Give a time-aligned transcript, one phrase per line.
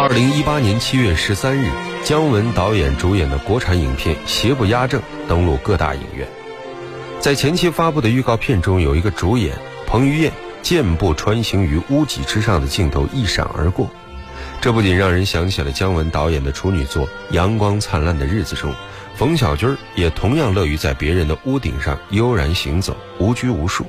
[0.00, 1.68] 二零一八年七月十三日，
[2.04, 6.24] 姜文导演主演的国产影片《邪不压正》登陆各大影院。
[7.18, 9.58] 在前期发布的预告片中，有一个主演
[9.88, 10.32] 彭于晏
[10.62, 13.90] 健步穿行于屋脊之上的镜头一闪而过，
[14.60, 18.72] 这不仅让人想起了姜文导演的处女作《阳光灿烂的日子》中，
[19.16, 23.84] 冯小军也同样乐于在别人的屋顶上悠然行走，无拘无束。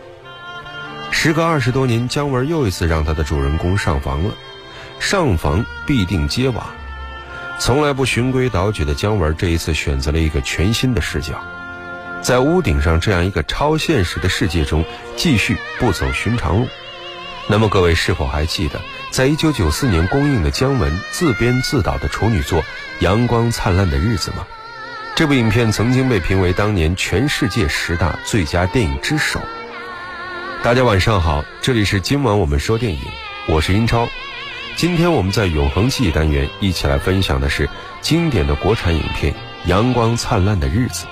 [1.11, 4.33] 时隔二十多年，姜文又一次让他的主人公上房了。
[4.99, 6.67] 上房必定揭瓦，
[7.57, 11.41] 从来不循规蹈矩的姜文这一次选择了一个全新的视角，
[12.21, 14.85] 在屋顶上这样一个超现实的世界中
[15.15, 16.67] 继续不走寻常路。
[17.47, 22.61] 那么各位是否还记得，在一九九四年公映的姜文自编自导的处女作
[22.99, 24.45] 《阳光灿烂的日子》吗？
[25.15, 29.41] 这部影片曾经被评为当年全世界十大最佳电影之首。
[30.61, 32.99] 大家晚上好，这里是今晚我们说电影，
[33.47, 34.07] 我是英超。
[34.79, 39.33] 今天我们在永恒记忆单元一起来分享的是经典的国产影片
[39.65, 41.05] 《阳光灿烂的日子》。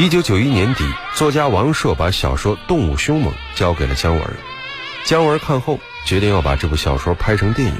[0.00, 0.84] 一九九一年底，
[1.16, 4.24] 作家王朔把小说《动物凶猛》交给了姜文，
[5.04, 7.76] 姜文看后决定要把这部小说拍成电影。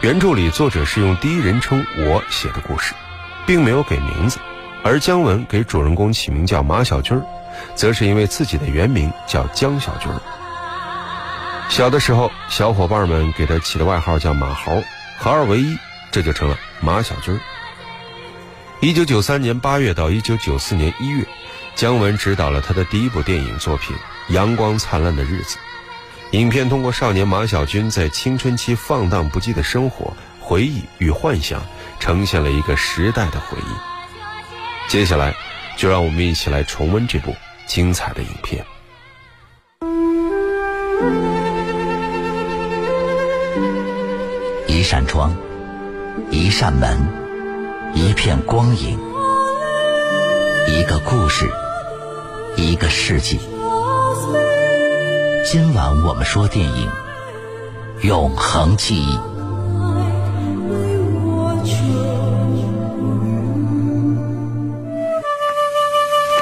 [0.00, 2.94] 原著里作者是用第一人称“我”写的故事，
[3.44, 4.38] 并没有给名字，
[4.82, 7.20] 而姜文给主人公起名叫马小军，
[7.74, 10.10] 则是因为自己的原名叫江小军。
[11.68, 14.82] 小的时候，小伙伴们给他起的外号叫马猴，
[15.18, 15.78] 合二为一，
[16.10, 17.38] 这就成了马小军。
[18.80, 21.26] 一九九三年八月到一九九四年一月，
[21.74, 23.96] 姜文执导了他的第一部电影作品
[24.34, 25.56] 《阳光灿烂的日子》。
[26.36, 31.62] 影片通过少年马小军在青春期放荡不羁的生活、回忆与幻想，
[32.00, 34.90] 呈现了一个时代的回忆。
[34.90, 35.34] 接下来，
[35.76, 37.34] 就让我们一起来重温这部
[37.66, 38.64] 精彩的影片。
[44.92, 45.34] 扇窗，
[46.30, 46.98] 一扇门，
[47.94, 48.98] 一片光影，
[50.68, 51.50] 一个故事，
[52.56, 53.40] 一个世纪。
[55.46, 56.90] 今晚我们说电影
[58.06, 59.16] 《永恒记忆》。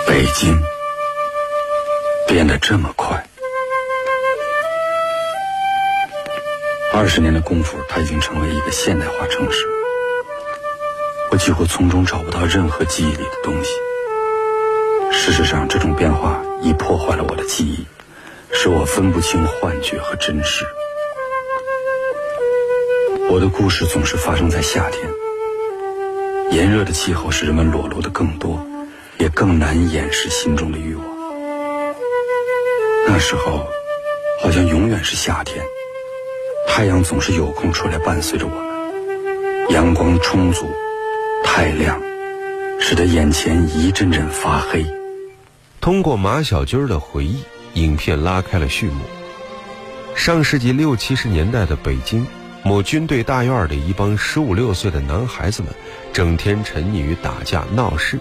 [0.09, 0.61] 北京
[2.27, 3.30] 变得这么快。
[6.93, 9.65] 二十年的功夫，它已经成为一个现代化城市。
[11.31, 13.71] 我几乎从中找不到任何记忆里的东西。
[15.13, 17.87] 事实上，这种变化已破坏了我的记忆，
[18.53, 20.65] 使我分不清幻觉和真实。
[23.31, 25.09] 我的故事总是发生在夏天，
[26.51, 28.61] 炎热的气候使人们裸露的更多，
[29.19, 31.05] 也更难掩饰心中的欲望。
[33.07, 33.65] 那时候，
[34.43, 35.65] 好像永远是夏天。
[36.73, 40.65] 太阳总是有空出来伴随着我们，阳光充足，
[41.45, 42.01] 太亮，
[42.79, 44.87] 使得眼前一阵阵发黑。
[45.81, 47.43] 通过马小军的回忆，
[47.75, 49.03] 影片拉开了序幕。
[50.15, 52.25] 上世纪六七十年代的北京，
[52.63, 55.75] 某军队大院里，一帮十五六岁的男孩子们，
[56.13, 58.19] 整天沉溺于打架闹事。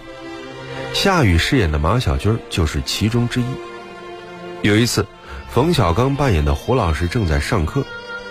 [0.92, 3.44] 夏雨饰演的马小军就是其中之一。
[4.62, 5.06] 有一次，
[5.48, 7.84] 冯小刚扮演的胡老师正在上课。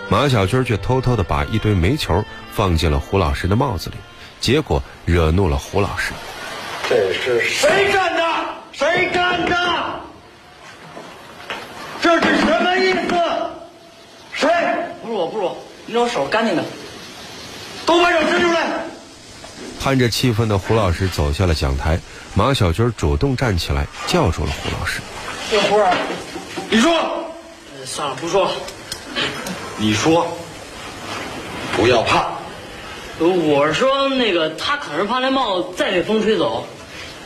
[0.09, 3.95] 马小军却偷偷的把一堆煤球放进了胡老师的帽子里，
[4.41, 6.11] 结果惹怒了胡老师。
[6.89, 8.23] 这是谁干的？
[8.71, 10.01] 谁干的？
[12.01, 13.15] 这是什么意思？
[14.33, 14.49] 谁？
[15.03, 15.55] 不是我，不是我，
[15.85, 16.63] 你让我手干净的。
[17.85, 18.67] 都把手伸出来！
[19.79, 21.99] 看着气愤的胡老师走下了讲台，
[22.33, 25.01] 马小军主动站起来叫住了胡老师。
[25.51, 25.79] 小胡，
[26.71, 26.91] 你说。
[27.85, 28.51] 算了，不说了。
[29.81, 30.27] 你说，
[31.77, 32.25] 不要怕。
[33.17, 36.67] 我说那个，他可能是怕那帽子再被风吹走。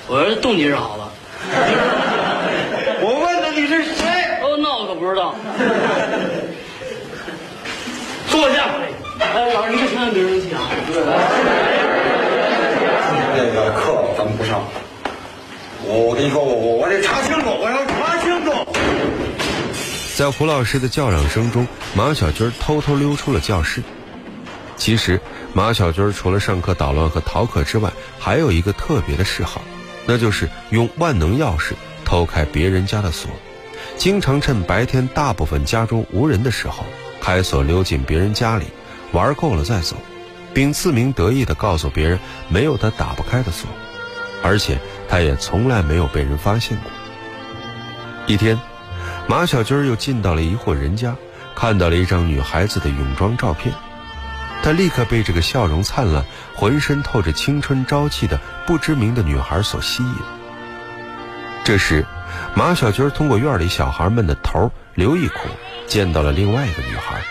[0.08, 1.04] 我说动机是好的。
[3.02, 4.06] 我问的你是谁？
[4.44, 5.34] 哦，那我可不知道。
[8.30, 8.70] 坐下。
[9.20, 10.70] 哎，老师，你可千万别生气啊。
[13.36, 14.64] 那个课咱们不上。
[15.86, 18.52] 我我跟你说，我我我得查清楚，我要查清楚。
[20.16, 23.82] 在胡老师的叫嚷声中，马小军偷偷溜出了教室。
[24.78, 25.20] 其实，
[25.54, 29.62] 马小军除了上课捣乱和逃课之外，还有一个特别的嗜好，
[30.06, 31.72] 那就是用万能钥匙
[32.06, 33.32] 偷开别人家的锁。
[33.98, 36.86] 经常趁白天大部分家中无人的时候，
[37.20, 38.66] 开锁溜进别人家里，
[39.14, 39.96] 玩够了再走，
[40.54, 42.20] 并自鸣得意地告诉别人
[42.50, 43.68] 没有他打不开的锁，
[44.44, 46.92] 而且他也从来没有被人发现过。
[48.28, 48.60] 一天。
[49.28, 51.16] 马小军又进到了一户人家，
[51.56, 53.74] 看到了一张女孩子的泳装照片。
[54.62, 56.24] 他立刻被这个笑容灿烂、
[56.56, 60.16] 浑身透着青春朝气的不知名的女孩所吸引。
[61.64, 62.06] 这时，
[62.56, 65.40] 马小军通过院里小孩们的头刘一苦，
[65.88, 67.22] 见到了另外一个女孩，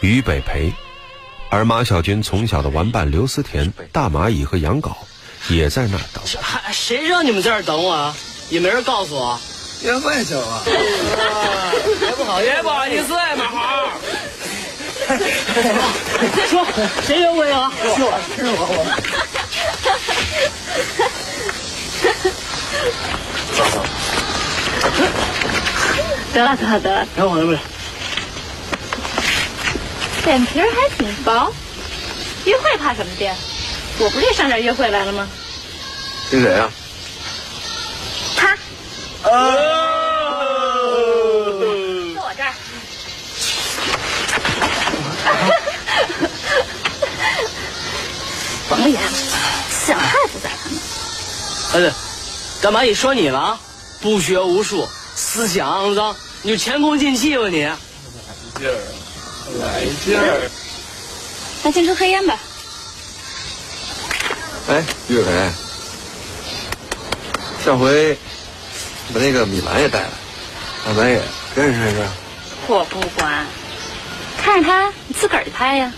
[0.00, 0.72] 于北培。
[1.50, 4.94] 而马小军从小的玩伴刘思田、大蚂蚁和杨镐，
[5.48, 6.22] 也在那儿等。
[6.40, 8.14] 还谁让你们在这等我啊？
[8.48, 9.38] 也没人告诉我。
[9.82, 10.62] 约会去了。
[12.00, 13.88] 也不好，也不好意思，马豪。
[16.48, 16.64] 说
[17.06, 17.72] 谁约会啊？
[17.82, 18.84] 是我是我我。
[23.52, 23.76] 走走。
[26.32, 27.58] 得了得了得了，等会儿，等会儿。
[30.24, 31.52] 脸皮儿还挺薄，
[32.44, 33.28] 约会怕什么的？
[33.98, 35.28] 我不是上这儿约会来了吗？
[36.30, 36.70] 跟谁啊？
[39.24, 39.28] 哦。
[42.14, 42.52] 坐我这儿。
[48.68, 49.08] 甭演了，
[49.86, 50.58] 想害死咱们。
[51.74, 51.92] 哎对，
[52.60, 53.60] 大蚂蚁说你了啊，
[54.00, 57.64] 不学无术，思想肮脏，你就前功尽弃吧你。
[57.64, 57.74] 来
[58.58, 58.76] 劲儿，
[59.60, 60.50] 来劲儿。
[61.62, 62.38] 那先抽颗烟吧。
[64.68, 65.50] 哎，于伟培，
[67.64, 68.18] 下回
[69.12, 70.08] 把那个米兰也带来，
[70.86, 71.20] 让咱也
[71.54, 72.02] 认识认识。
[72.66, 73.44] 我不管，
[74.42, 75.92] 看着他，你自个儿去拍呀。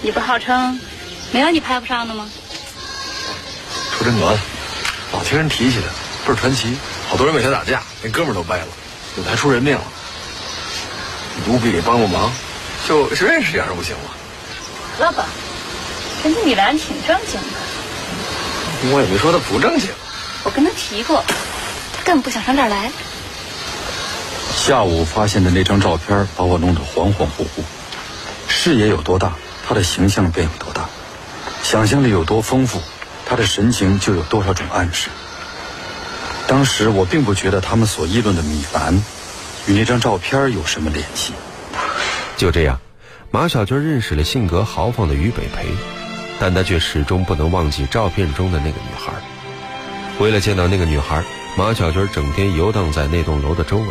[0.00, 0.78] 你不号称
[1.32, 2.28] 没有你拍不上的吗？
[3.96, 4.38] 出真格的，
[5.12, 5.86] 老听人提起他，
[6.26, 6.76] 倍儿传奇。
[7.08, 8.66] 好多人为他打架，连哥们儿都掰了，
[9.16, 9.82] 有的还出人命了。
[11.36, 12.30] 你务必给帮个忙，
[12.88, 14.10] 就就认识点儿不行吗？
[14.98, 15.26] 得了吧，
[16.22, 18.92] 人家米兰挺正经的。
[18.92, 19.88] 我也没说他不正经。
[20.44, 21.24] 我跟他提过，
[22.04, 22.90] 他根本不想上这儿来。
[24.54, 27.62] 下午发现的那张照片把我弄得恍恍惚惚，
[28.46, 29.32] 视野有多大，
[29.66, 30.82] 他的形象便有多大；
[31.62, 32.80] 想象力有多丰富，
[33.26, 35.08] 他的神情就有多少种暗示。
[36.46, 39.02] 当时我并不觉得他们所议论的米兰
[39.66, 41.32] 与那张照片有什么联系。
[42.36, 42.80] 就这样，
[43.30, 45.66] 马小军认识了性格豪放的于北培，
[46.38, 49.12] 但他却始终不能忘记照片中的那个女孩。
[50.18, 51.24] 为了见到那个女孩，
[51.56, 53.86] 马小军整天游荡在那栋楼的周围。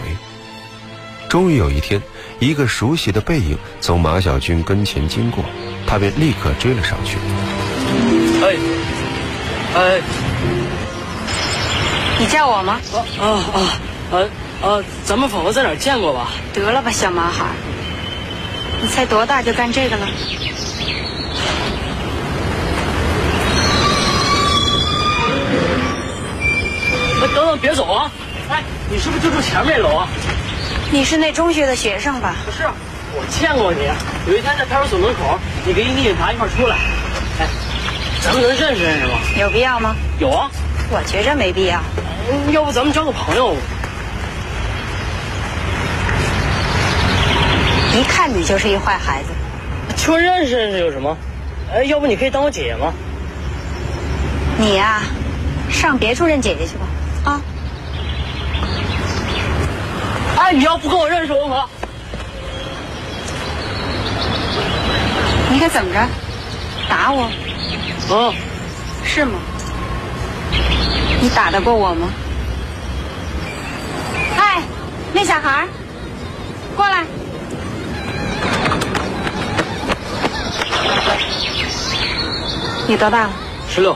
[1.30, 2.02] 终于有一天，
[2.40, 5.44] 一个熟悉的背影从马小军跟前经过，
[5.88, 7.18] 他便立刻追了上去。
[8.44, 8.56] 哎，
[9.76, 10.02] 哎，
[12.20, 12.80] 你叫我吗？
[12.92, 13.58] 啊啊
[14.12, 14.20] 啊
[14.62, 14.84] 啊！
[15.06, 16.32] 咱们仿佛在哪儿见过吧？
[16.54, 17.46] 得了吧，小毛孩，
[18.82, 20.06] 你才多大就干这个了？
[27.24, 28.12] 哎，等等，别走啊！
[28.50, 30.10] 哎，你是不是就住前面楼啊？
[30.92, 32.36] 你是那中学的学生吧？
[32.46, 32.68] 不是，
[33.16, 33.80] 我见过你。
[34.30, 36.76] 有一天在派出所门口，你跟一女警察一块出来。
[37.40, 37.48] 哎，
[38.22, 39.14] 咱们能认识认识吗？
[39.40, 39.96] 有必要吗？
[40.20, 40.52] 有啊。
[40.92, 41.80] 我觉着没必要。
[42.52, 43.56] 要不咱们交个朋友？
[47.96, 49.30] 一看你就是一坏孩子。
[49.96, 51.18] 就认识认识有什么？
[51.74, 52.92] 哎，要不你可以当我姐姐吗？
[54.58, 55.02] 你呀、
[55.72, 56.86] 上别处认姐姐去吧。
[57.24, 57.42] 啊，
[60.38, 61.70] 哎，你要不跟我认识，我可……
[65.50, 66.00] 你可怎么着？
[66.90, 67.24] 打我
[68.10, 68.34] 啊，
[69.06, 69.40] 是吗？
[71.22, 72.10] 你打得过我吗？
[74.38, 74.62] 哎，
[75.14, 75.68] 那小孩儿，
[76.76, 77.06] 过来。
[82.86, 83.30] 你多大了？
[83.70, 83.96] 十六。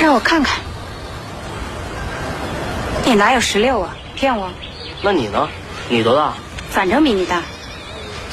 [0.00, 0.56] 让我看看。
[3.04, 3.94] 你哪有十六啊？
[4.14, 4.48] 骗我！
[5.02, 5.48] 那你呢？
[5.88, 6.32] 你多大？
[6.70, 7.42] 反正比你大。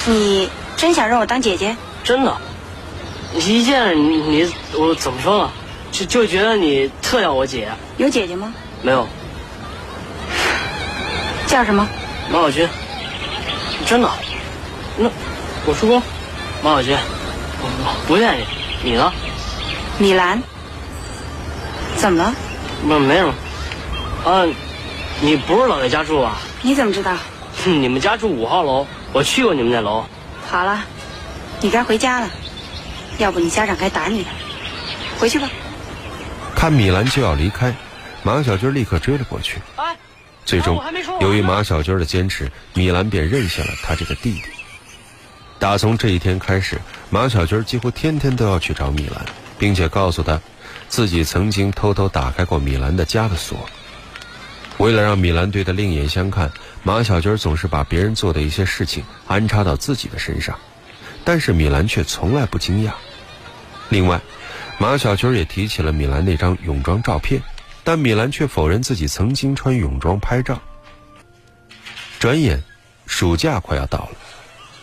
[0.06, 1.76] 你真想让我当姐姐？
[2.04, 2.36] 真的。
[3.34, 5.52] 一见你，你我怎么说呢？
[5.92, 7.68] 就就觉得你特像我姐。
[7.98, 8.54] 有姐姐吗？
[8.82, 9.08] 没有，
[11.48, 11.88] 叫什么？
[12.32, 12.68] 马小军。
[13.86, 14.10] 真的。
[14.98, 15.10] 那
[15.66, 16.02] 我叔公，
[16.64, 16.96] 马小军。
[17.62, 18.44] 我不愿意。
[18.84, 19.12] 你呢？
[19.98, 20.42] 米兰。
[21.98, 22.34] 怎么了？
[22.84, 23.34] 没没什么。
[24.26, 24.46] 啊，
[25.22, 26.38] 你不是老在家住啊？
[26.62, 27.16] 你怎么知道？
[27.64, 30.06] 哼，你们家住五号楼，我去过你们那楼。
[30.48, 30.84] 好了，
[31.62, 32.30] 你该回家了，
[33.18, 34.28] 要不你家长该打你了。
[35.20, 35.50] 回去吧。
[36.56, 37.74] 看米兰就要离开，
[38.24, 39.60] 马小军立刻追了过去。
[39.78, 39.96] 哎，
[40.46, 40.82] 最终
[41.22, 44.44] 由于马小军的坚持，米兰便认下了他这个弟弟。
[45.58, 49.26] 打从这一天开始，马小军几乎天天都要去找米兰，
[49.58, 50.40] 并且告诉他，
[50.88, 53.70] 自己曾经偷偷打开过米兰的家的锁。
[54.80, 56.52] 为了让米兰对他另眼相看，
[56.84, 60.58] 马小军总是把别人做的一些事情安插到自己的身上。
[61.26, 62.94] 但是米兰却从来不惊讶。
[63.90, 64.22] 另外，
[64.78, 67.42] 马小军也提起了米兰那张泳装照片，
[67.84, 70.62] 但米兰却否认自己曾经穿泳装拍照。
[72.18, 72.64] 转眼，
[73.06, 74.12] 暑假快要到了，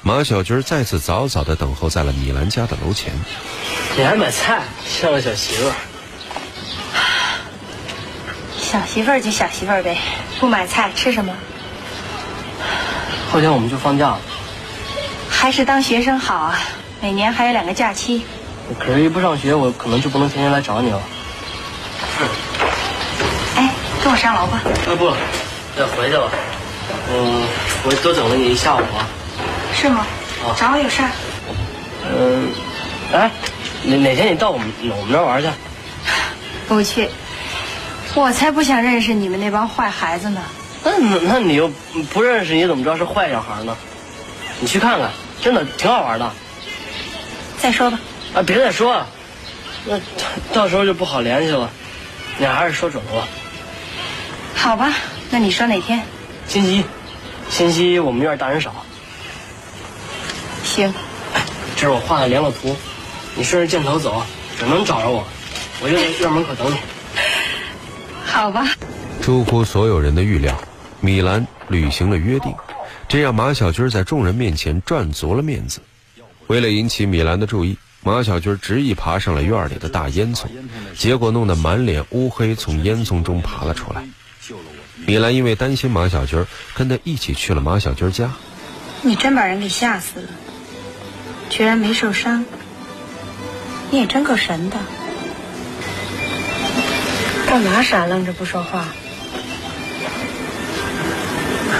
[0.02, 3.14] 马小军再次早早的等候在了米兰家的楼前。
[3.96, 5.72] 你还买菜，像个小媳妇。
[8.66, 9.96] 小媳妇儿就小媳妇儿呗，
[10.40, 11.32] 不买菜吃什么？
[13.30, 14.18] 后天我们就放假了。
[15.30, 16.58] 还是当学生好啊，
[17.00, 18.26] 每年还有两个假期。
[18.80, 21.00] 可是，一不上学，我可能就不能天天来找你了。
[23.54, 23.70] 哎，
[24.02, 24.60] 跟我上楼吧。
[24.64, 25.16] 啊，不了，
[25.78, 26.28] 要回去了。
[27.08, 27.46] 嗯，
[27.84, 29.06] 我多等了你一下午啊。
[29.72, 30.04] 是吗？
[30.58, 31.10] 找我有事儿？
[32.10, 32.50] 嗯，
[33.12, 33.30] 哎，
[33.84, 35.48] 哪哪天你到我们我们那儿玩去？
[36.66, 37.08] 不去，
[38.16, 40.40] 我才不想认识你们那帮坏孩子呢。
[40.82, 41.70] 那那那你又
[42.14, 43.76] 不认识，你怎么知道是坏小孩呢？
[44.58, 45.10] 你去看看，
[45.42, 46.32] 真的挺好玩的。
[47.58, 48.00] 再说吧。
[48.34, 49.06] 啊，别再说了，
[49.84, 50.00] 那
[50.54, 51.70] 到时候就不好联系了。
[52.38, 53.28] 你还是说准了吧。
[54.54, 54.94] 好吧，
[55.30, 56.02] 那你说哪天？
[56.48, 56.84] 星期一，
[57.50, 58.74] 星期一我们院大人少。
[60.64, 60.88] 行。
[61.34, 61.42] 哎，
[61.76, 62.74] 这是我画的联络图，
[63.34, 64.24] 你顺着箭头走，
[64.58, 65.22] 准能找着我。
[65.82, 66.76] 我就在院门口等你。
[68.36, 68.68] 好吧。
[69.22, 70.60] 出乎所有人的预料，
[71.00, 72.54] 米兰履行了约定，
[73.08, 75.80] 这让马小军在众人面前赚足了面子。
[76.46, 77.78] 为了引起米兰的注意。
[78.02, 80.44] 马小军执意爬上了院里的大烟囱，
[80.96, 84.04] 结果弄得满脸乌黑，从烟囱中爬了出来。
[85.06, 88.30] 米兰因为担心马小军，跟他一起去了马小军家。
[89.02, 90.28] 你真把人给吓死了，
[91.50, 92.44] 居然没受伤。
[93.90, 94.76] 你也真够神的，
[97.56, 98.84] 干嘛傻愣着不说话？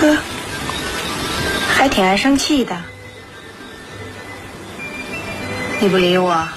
[0.00, 0.16] 呵，
[1.68, 2.74] 还挺爱生气的。
[5.78, 6.48] 你不理我，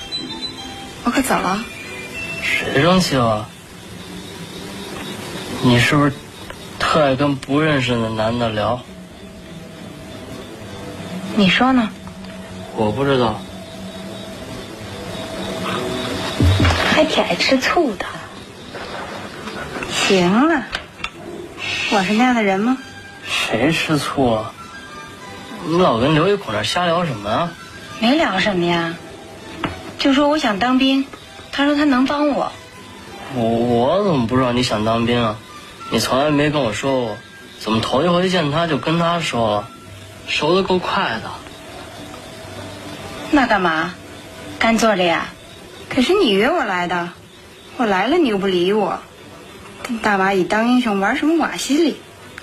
[1.04, 1.62] 我可走了。
[2.42, 3.46] 谁生气了？
[5.64, 6.14] 你是不是
[6.80, 8.82] 特爱跟不认识的男的聊？
[11.36, 11.90] 你说呢？
[12.74, 13.38] 我不知道。
[16.94, 18.06] 还挺爱吃醋的。
[20.10, 20.64] 行了，
[21.92, 22.80] 我是那样的人吗？
[23.24, 24.52] 谁吃醋了？
[25.68, 27.52] 你老跟刘一孔那瞎聊什么啊？
[28.00, 28.96] 没聊什么呀。
[30.00, 31.06] 就说我想当兵，
[31.52, 32.52] 他说他能帮我。
[33.36, 35.38] 我我怎么不知道你想当兵啊？
[35.92, 37.18] 你从来没跟我说过，
[37.60, 39.70] 怎么头一回见他就跟他说了？
[40.28, 41.30] 熟的够快的。
[43.30, 43.94] 那干嘛？
[44.58, 45.28] 干坐着呀？
[45.88, 47.10] 可是你约我来的，
[47.78, 49.00] 我来了你又不理我。
[49.90, 51.98] 跟大蚂蚁当英雄玩什么瓦西里？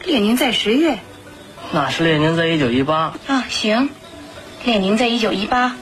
[0.04, 0.98] 列宁在十月。
[1.70, 3.14] 那是列宁在一九一八。
[3.28, 3.88] 啊，行，
[4.64, 5.76] 列宁在一九一八。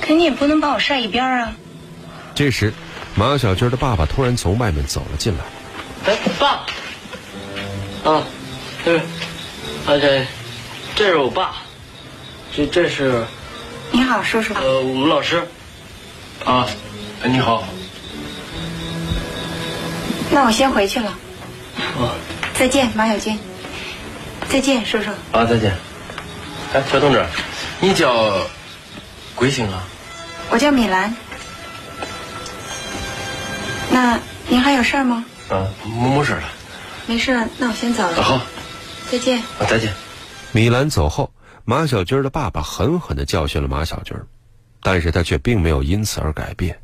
[0.00, 1.52] 可你也不能把我晒一边啊！
[2.34, 2.74] 这时，
[3.14, 5.44] 马小军的爸爸突然从外面走了进来。
[6.12, 6.66] 哎，爸！
[8.10, 8.24] 啊，
[8.84, 9.00] 对，
[9.86, 10.26] 而且
[10.96, 11.62] 这是我爸，
[12.52, 13.24] 这这是。
[13.92, 14.52] 你好，叔叔。
[14.54, 15.46] 呃，我们老师。
[16.44, 16.66] 啊，
[17.22, 17.62] 你好。
[20.30, 21.14] 那我先回去了。
[21.98, 22.14] 哦。
[22.54, 23.38] 再见，马小军。
[24.48, 25.10] 再见，叔叔。
[25.32, 25.72] 啊，再见。
[26.72, 27.24] 哎，小同志，
[27.80, 28.36] 你叫
[29.34, 29.84] 贵姓啊？
[30.50, 31.14] 我叫米兰，
[33.90, 34.18] 那
[34.48, 35.24] 您还有事儿吗？
[35.50, 36.42] 啊，没没事了。
[37.06, 38.22] 没事，那我先走了。
[38.22, 38.40] 好，
[39.10, 39.38] 再见。
[39.38, 39.92] 啊，再见。
[40.52, 41.32] 米兰走后，
[41.64, 44.16] 马小军的爸爸狠狠的教训了马小军，
[44.82, 46.76] 但是他却并没有因此而改变。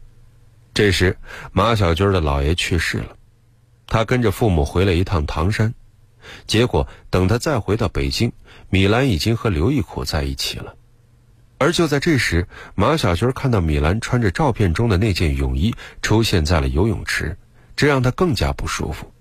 [0.72, 1.16] 这时，
[1.52, 3.16] 马小军的姥爷去世了，
[3.94, 5.72] 他跟着父母回了一趟唐山，
[6.48, 8.32] 结果等他再回到北京，
[8.68, 10.74] 米兰已经和刘义苦在一起了。
[11.58, 15.72] 而就在这时，马小军看到米兰穿着照片中的那件泳衣
[16.02, 17.38] 出现在了游泳池，
[17.76, 19.12] 这让他更加不舒服。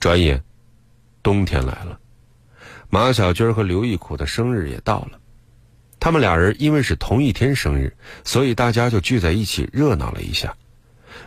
[0.00, 0.42] 转眼，
[1.22, 2.00] 冬天来了，
[2.90, 5.20] 马小军和刘义苦的生日也到了。
[6.00, 10.56] 他们俩人因为是同一天生日，所以大家就聚在一起热闹了一下。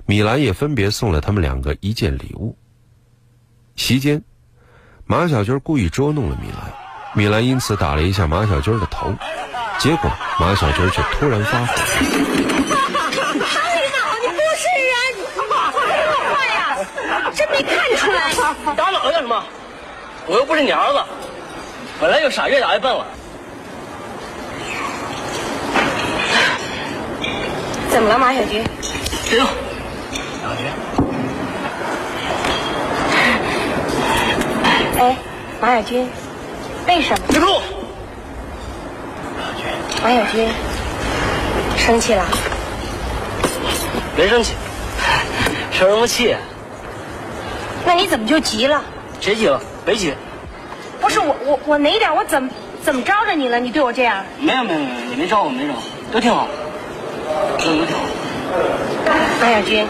[0.06, 2.58] 米兰也分别送了他们两个一件礼物。
[3.76, 4.22] 席间，
[5.06, 6.74] 马小军故意捉弄了米兰，
[7.14, 9.14] 米兰因此打了一下马小军的头。
[9.80, 11.74] 结果马小军却突然发火。
[12.02, 12.10] 你
[13.44, 14.94] 好，你不是人！
[15.16, 15.56] 你说话
[16.48, 16.78] 呀！
[17.36, 18.34] 真没看出来。
[18.76, 19.44] 打脑袋干什么？
[20.26, 21.00] 我又不是你儿子，
[22.02, 23.06] 本来就傻，越打越笨了。
[27.90, 28.64] 怎么了，马小军？
[29.30, 29.48] 别动。
[34.64, 35.00] 马小军。
[35.00, 35.16] 哎，
[35.62, 36.10] 马小军，
[36.88, 37.24] 为什么？
[37.30, 37.62] 别动。
[40.04, 40.48] 马小军，
[41.78, 42.26] 生气了？
[44.18, 44.54] 没生气，
[45.72, 46.36] 生什么气？
[47.86, 48.82] 那你怎么就急了？
[49.20, 49.62] 谁急了？
[49.86, 50.14] 没急。
[51.00, 52.50] 不是我，我我哪点我怎么
[52.84, 53.60] 怎么招着你了？
[53.60, 54.24] 你对我这样？
[54.40, 55.74] 没有没有没有，你没招我，没招，
[56.12, 56.48] 都挺好，
[57.60, 58.02] 都都挺好。
[59.40, 59.86] 马小军，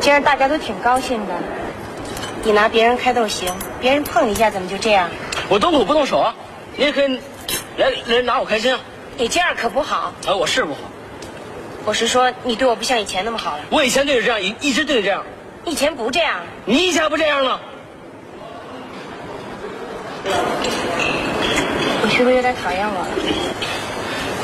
[0.00, 1.34] 既然大家都挺高兴的，
[2.42, 5.10] 你拿别人开豆行，别人碰你一下怎么就这样？
[5.48, 6.34] 我动口不动手啊，
[6.76, 7.20] 你也可以
[7.76, 8.80] 来来拿我开心啊。
[9.18, 10.12] 你这样可不好。
[10.26, 10.78] 哎，我是不好。
[11.84, 13.62] 我是说，你对我不像以前那么好了。
[13.68, 15.22] 我以前对你这样，一一直对你这样。
[15.64, 16.40] 以前不这样。
[16.64, 17.60] 你以前不这样呢？
[22.02, 23.08] 你是不是有点讨厌我了？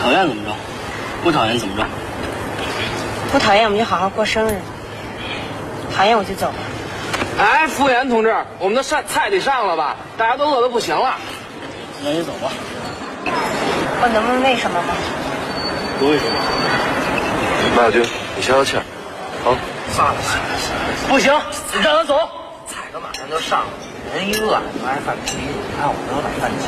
[0.03, 0.51] 讨厌怎么着？
[1.25, 1.87] 不讨厌怎么着？
[3.33, 4.55] 不讨厌我们就好好过生日。
[5.97, 6.55] 讨厌我就走吧。
[7.39, 9.97] 哎，服务员同志，我们的上菜得上了吧？
[10.19, 11.15] 大家都饿得不行了。
[12.05, 12.53] 那你走吧。
[14.03, 14.95] 我能问为什么吗？
[15.99, 16.33] 不为什么。
[17.75, 18.05] 马小军，
[18.37, 18.83] 你消消气儿。
[19.45, 19.57] 啊，
[19.91, 21.33] 算了算了算了，不行，
[21.73, 22.29] 你让他走。
[22.69, 23.67] 菜都马上就上了，
[24.15, 25.39] 人一饿就爱犯脾气。
[25.39, 26.67] 你看我都懒犯急。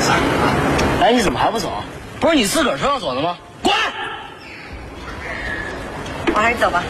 [0.00, 1.04] 算了啊。
[1.04, 1.70] 哎，你怎么还不走？
[2.18, 3.36] 不是你自个儿说要走的吗？
[3.62, 3.74] 滚！
[6.34, 6.82] 我还是走吧。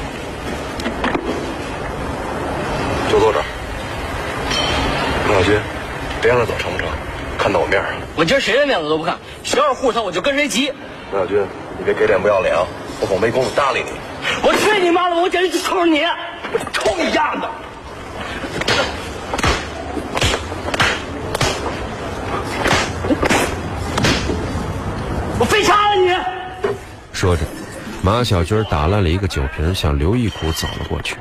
[3.09, 3.45] 就坐这儿。
[5.27, 5.59] 马小军，
[6.21, 6.87] 别让他走成不成？
[7.39, 7.91] 看到我面上。
[8.17, 10.73] 我今儿谁的面子都不看，谁要是护他，我就跟谁急。
[11.13, 11.41] 马小军，
[11.79, 12.67] 你别给脸不要脸啊！
[13.01, 13.91] 我可没工夫搭理你。
[14.43, 15.17] 我去你妈的！
[15.17, 16.03] 我简直就抽你！
[16.03, 17.49] 我抽你丫的！
[25.39, 26.13] 我非杀了你！
[27.13, 27.43] 说着，
[28.03, 31.17] 马小军打烂了一个酒瓶，向刘义苦走了过去。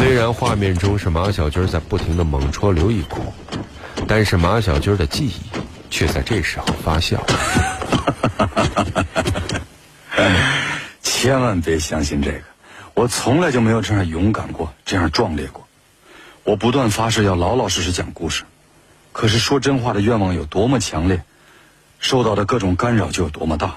[0.00, 3.34] 虽然画面中是马小军在不停的猛戳刘一苦，
[4.08, 5.34] 但是马小军的记忆
[5.90, 7.18] 却在这时候发酵。
[11.02, 12.40] 千万别相信这个，
[12.94, 15.68] 我从来就没有这样勇敢过，这样壮烈过。
[16.44, 18.44] 我不断发誓要老老实实讲故事，
[19.12, 21.22] 可是说真话的愿望有多么强烈，
[21.98, 23.76] 受到的各种干扰就有多么大。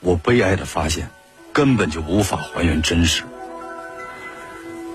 [0.00, 1.08] 我悲哀的发现，
[1.54, 3.22] 根本就无法还原真实。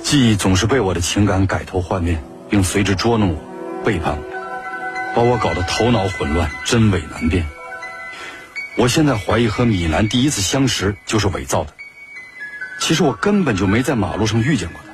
[0.02, 7.46] 记忆总是被我的情感改头换面，并随之捉弄我、背叛我，把我搞得头脑混乱、真伪难辨。
[8.76, 11.74] 我现在怀疑和米兰第一次相识就是伪造的。
[12.80, 14.94] 其实我根本就没在马路上遇见过他。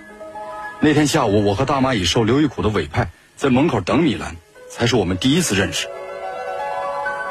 [0.80, 4.36] 那天下午，我和大蚂蚁受刘玉苦的委派，在门口等米兰，
[4.70, 5.88] 才是我们第一次认识。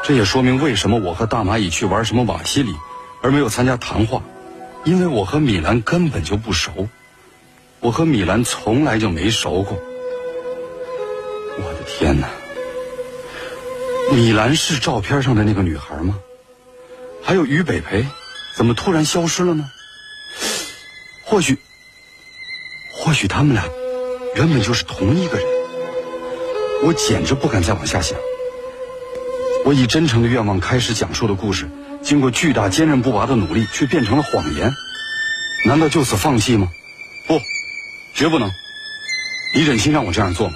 [0.04, 2.72] 这也说明为什么我和大蚂蚁去玩什么瓦西里，
[3.20, 4.22] 而没有参加谈话，
[4.84, 6.88] 因为我和米兰根本就不熟。
[7.84, 9.78] 我和米兰从来就没熟过。
[11.58, 12.26] 我的天哪！
[14.10, 16.18] 米兰是照片上的那个女孩吗？
[17.22, 18.06] 还有于北培，
[18.56, 19.70] 怎么突然消失了呢？
[21.24, 21.58] 或许，
[22.94, 23.62] 或许他们俩
[24.34, 25.46] 原本就是同一个人。
[26.84, 28.18] 我简直不敢再往下想。
[29.66, 31.68] 我以真诚的愿望开始讲述的故事，
[32.02, 34.72] 经过巨大坚韧不拔的努力，却变成了谎言。
[35.66, 36.70] 难道就此放弃吗？
[37.26, 37.38] 不，
[38.14, 38.50] 绝不能。
[39.54, 40.54] 你忍心让我这样做吗？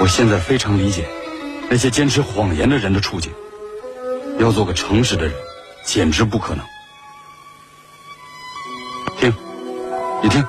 [0.00, 1.08] 我现在非常理解
[1.68, 3.32] 那些坚持谎言的人的处境。
[4.38, 5.34] 要做个诚实的人，
[5.84, 6.64] 简直不可能。
[9.18, 9.34] 听，
[10.22, 10.46] 你听，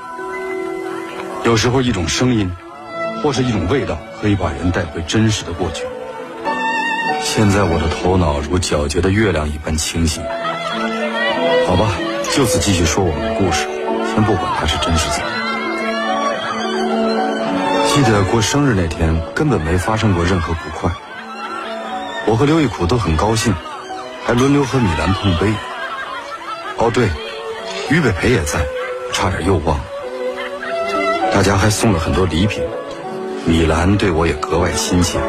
[1.44, 2.52] 有时候一种声音，
[3.24, 5.86] 或是一种味道，可以把人带回真实的过去。
[7.24, 10.22] 现在我的头脑如皎洁的月亮一般清晰。
[11.66, 11.92] 好吧，
[12.32, 13.68] 就此继续说我们的故事，
[14.24, 15.24] 不管它是真是假。
[17.86, 20.92] 记得过生日那天，根本没发生过任何不快。
[22.26, 23.54] 我和刘玉苦都很高兴。
[24.26, 25.52] 还轮流和米兰碰杯。
[26.78, 27.10] 哦，对，
[27.90, 28.60] 于北培也在，
[29.12, 29.84] 差点又忘了。
[31.34, 32.64] 大家还送了很多礼品，
[33.46, 35.20] 米兰对我也格外亲切，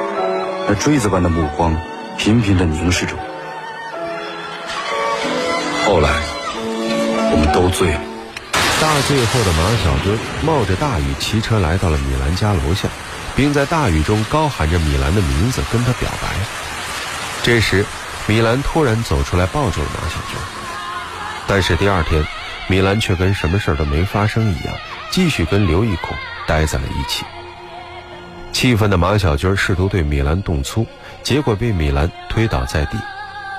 [0.69, 1.75] 那锥子般的目光
[2.19, 3.23] 频频地凝视着我。
[5.87, 6.11] 后来，
[7.33, 8.01] 我们都醉了。
[8.81, 12.89] 大醉后的马小军冒着大雨骑车来到了米兰家楼下，
[13.37, 16.29] 并在大雨中高喊着米兰的名字跟他表白。
[17.43, 17.85] 这时。
[18.27, 20.39] 米兰突然走出来，抱住了马小军。
[21.49, 22.25] 但是第二天，
[22.69, 24.75] 米兰却跟什么事都没发生一样，
[25.11, 26.17] 继续跟刘一孔
[26.47, 27.25] 待在了一起。
[28.53, 30.87] 气愤的马小军试图对米兰动粗，
[31.25, 32.97] 结果被米兰推倒在地，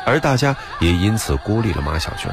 [0.05, 2.31] 而大家也因此孤立了马小军。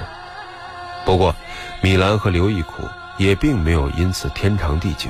[1.09, 1.35] 不过，
[1.81, 5.09] 米兰和刘义苦也并没有因此天长地久。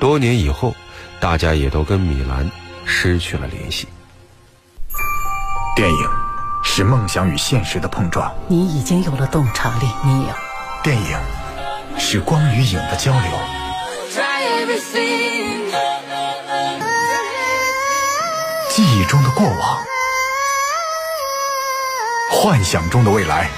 [0.00, 0.74] 多年以后，
[1.20, 2.50] 大家也都跟米兰
[2.86, 3.86] 失去了联系。
[5.76, 6.10] 电影
[6.64, 10.32] 是梦想与现实的碰撞，你已经有了洞察力，你有。
[10.82, 11.18] 电影
[11.98, 13.30] 是光与影的交流，
[18.70, 19.84] 记忆中的过往，
[22.30, 23.50] 幻想中的未来。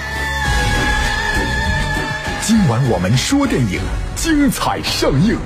[2.48, 3.78] 今晚我们说电影，
[4.16, 5.36] 精彩上映。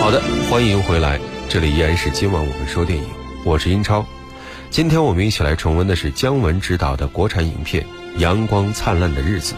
[0.00, 3.04] 好的，欢迎回来，这里依然是今晚我们说电影，
[3.44, 4.02] 我是英超。
[4.70, 7.84] 今天我们一起来重温的是姜文执导的国产影片
[8.18, 9.54] 《阳光灿烂的日子》。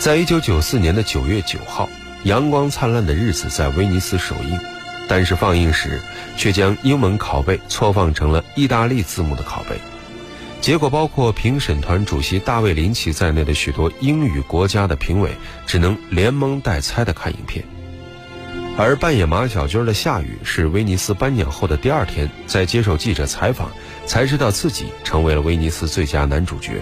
[0.00, 1.84] 在一九九四年的九月九号，
[2.26, 4.58] 《阳光灿烂的日子》在威尼斯首映，
[5.06, 6.00] 但是放映时
[6.34, 9.78] 却将英文拷贝错放成了意大利字幕的拷贝。
[10.60, 15.30] 结果，包括评审团主席大卫林奇在内的许多英语国家的评委
[15.66, 17.64] 只能连蒙带猜的看影片。
[18.76, 23.70] 而扮演马小军的夏雨是威尼斯颁奖后的第二天，在接受记者采访，
[24.06, 26.74] 才知道自己成为了威尼斯最佳男主角。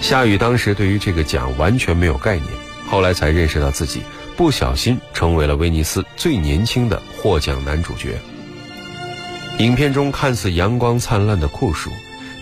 [0.00, 2.46] 夏雨当时对于这个奖完全没有概念，
[2.86, 4.02] 后来才认识到自己
[4.36, 8.18] 不小心成为了威尼斯最年轻的获奖男主角。
[9.58, 11.90] 影片中看似阳光灿烂的酷暑。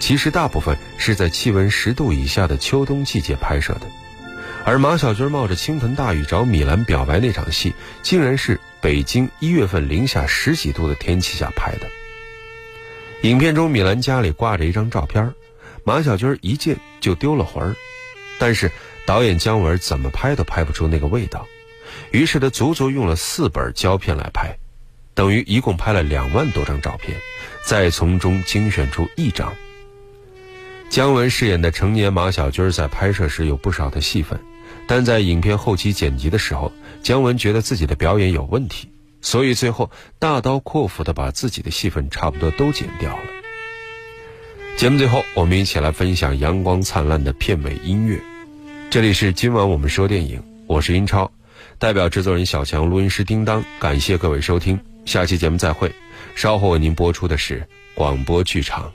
[0.05, 3.87] 其实大部分是在气温十度以下的秋冬季节拍摄的，
[4.63, 11.87] 而马小军冒着倾盆大雨找米兰表白那场戏，竟然是北京一月份零下十几度的天气下拍的。
[13.23, 15.33] 影片中米兰家里挂着一张照片，
[15.85, 17.75] 马小军一见就丢了魂儿，
[18.39, 18.71] 但是
[19.07, 21.49] 导演姜文怎么拍都拍不出那个味道，
[22.11, 24.55] 于是他足足用了四本胶片来拍，
[25.15, 27.17] 等于一共拍了两万多张照片，
[27.65, 29.51] 再从中精选出一张。
[30.91, 34.39] 姜文饰演的成年马小军在拍摄时有不少的戏份，
[34.87, 38.89] 但在影片后期剪辑的时候，姜文觉得自己的表演有问题，
[39.21, 43.25] 所以最后大刀阔斧的把自己的戏份差不多都剪掉了。
[44.77, 48.21] 节目最后，我们一起来分享《阳光灿烂》的片尾音乐。
[48.91, 51.31] 这里是今晚我们说电影，我是英超，
[51.79, 55.93] 代表制作人小强、录音师叮当，感谢各位收听，下期节目再会。
[56.37, 58.93] 稍后为您播出的是广播剧场。